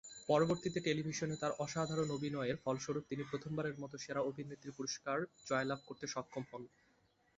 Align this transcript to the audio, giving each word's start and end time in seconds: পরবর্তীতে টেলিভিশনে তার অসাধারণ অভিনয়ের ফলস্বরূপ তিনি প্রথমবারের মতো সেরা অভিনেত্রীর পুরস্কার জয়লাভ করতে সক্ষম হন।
পরবর্তীতে 0.29 0.79
টেলিভিশনে 0.79 1.35
তার 1.37 1.53
অসাধারণ 1.59 2.09
অভিনয়ের 2.11 2.61
ফলস্বরূপ 2.63 3.03
তিনি 3.09 3.23
প্রথমবারের 3.23 3.79
মতো 3.79 3.95
সেরা 3.97 4.21
অভিনেত্রীর 4.21 4.77
পুরস্কার 4.77 5.17
জয়লাভ 5.47 5.79
করতে 5.87 6.05
সক্ষম 6.07 6.43
হন। 6.51 6.63